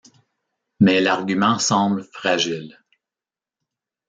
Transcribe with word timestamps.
Mais 0.79 0.99
l'argument 0.99 1.59
semble 1.59 2.03
fragile. 2.11 2.81